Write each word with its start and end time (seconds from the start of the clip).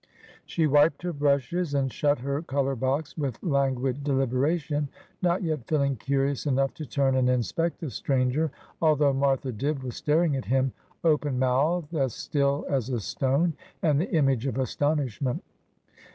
She 0.47 0.65
wiped 0.65 1.03
her 1.03 1.13
brushes 1.13 1.75
and 1.75 1.93
shut 1.93 2.17
her 2.21 2.41
colour 2.41 2.75
box, 2.75 3.15
with 3.15 3.37
languid 3.43 4.03
deliberation, 4.03 4.89
not 5.21 5.43
yet 5.43 5.67
feeling 5.67 5.95
curious 5.95 6.47
enough 6.47 6.73
to 6.73 6.87
turn 6.87 7.13
and 7.15 7.29
inspect 7.29 7.79
the 7.81 7.91
stranger, 7.91 8.49
although 8.81 9.13
Martha 9.13 9.51
Dibb 9.51 9.83
was 9.83 9.95
staring 9.97 10.35
at 10.35 10.45
him 10.45 10.73
open 11.03 11.37
mouthed, 11.37 11.93
as 11.93 12.15
still 12.15 12.65
as 12.67 12.89
a 12.89 12.99
stone, 12.99 13.53
and 13.83 14.01
the 14.01 14.09
image 14.09 14.47
of 14.47 14.57
astonishment. 14.57 15.43